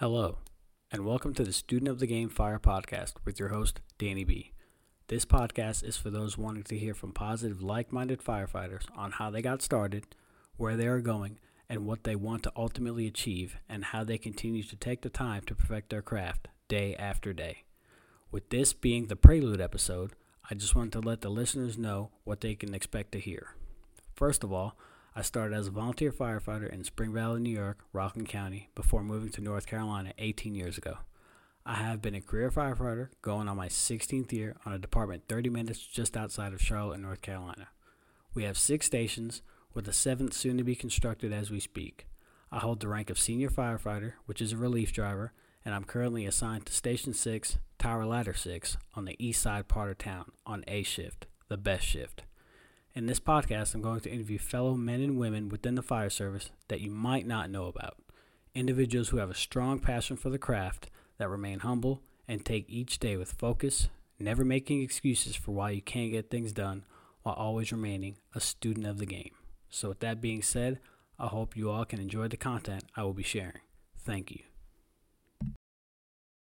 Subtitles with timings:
[0.00, 0.36] Hello,
[0.92, 4.52] and welcome to the Student of the Game Fire podcast with your host, Danny B.
[5.08, 9.30] This podcast is for those wanting to hear from positive, like minded firefighters on how
[9.30, 10.04] they got started,
[10.58, 14.62] where they are going, and what they want to ultimately achieve, and how they continue
[14.64, 17.64] to take the time to perfect their craft day after day.
[18.30, 20.12] With this being the prelude episode,
[20.50, 23.54] I just want to let the listeners know what they can expect to hear.
[24.14, 24.76] First of all,
[25.18, 29.30] I started as a volunteer firefighter in Spring Valley, New York, Rockland County, before moving
[29.30, 30.98] to North Carolina 18 years ago.
[31.64, 35.48] I have been a career firefighter going on my 16th year on a department 30
[35.48, 37.68] minutes just outside of Charlotte, North Carolina.
[38.34, 39.40] We have six stations,
[39.72, 42.06] with a seventh soon to be constructed as we speak.
[42.52, 45.32] I hold the rank of senior firefighter, which is a relief driver,
[45.64, 49.90] and I'm currently assigned to Station 6, Tower Ladder 6, on the east side part
[49.90, 52.24] of town on A shift, the best shift.
[52.96, 56.48] In this podcast, I'm going to interview fellow men and women within the fire service
[56.68, 57.98] that you might not know about.
[58.54, 60.88] Individuals who have a strong passion for the craft,
[61.18, 65.82] that remain humble, and take each day with focus, never making excuses for why you
[65.82, 66.84] can't get things done,
[67.22, 69.32] while always remaining a student of the game.
[69.68, 70.80] So, with that being said,
[71.18, 73.60] I hope you all can enjoy the content I will be sharing.
[73.98, 74.40] Thank you.